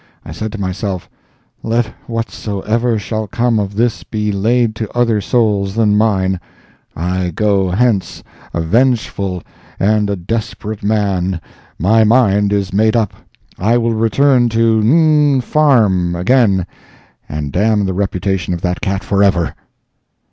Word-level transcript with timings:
I 0.25 0.31
said 0.31 0.51
to 0.53 0.57
myself, 0.59 1.07
"Let 1.61 1.85
whatsoever 2.07 2.97
shall 2.97 3.27
come 3.27 3.59
of 3.59 3.75
this 3.75 4.03
be 4.03 4.31
laid 4.31 4.73
to 4.77 4.89
other 4.93 5.21
souls 5.21 5.75
than 5.75 5.95
mine. 5.95 6.39
I 6.95 7.29
go 7.29 7.69
hence 7.69 8.23
a 8.51 8.61
vengeful 8.61 9.43
and 9.79 10.09
a 10.09 10.15
desperate 10.15 10.81
man. 10.81 11.39
My 11.77 12.03
mind 12.03 12.51
is 12.51 12.73
made 12.73 12.95
up. 12.95 13.13
I 13.59 13.77
will 13.77 13.93
return 13.93 14.49
to 14.49 14.81
'N____ 14.81 15.43
Farm' 15.43 16.15
again, 16.15 16.65
and 17.29 17.51
damn 17.51 17.85
the 17.85 17.93
reputation 17.93 18.55
of 18.55 18.61
that 18.61 18.81
cat 18.81 19.03
forever." 19.03 19.53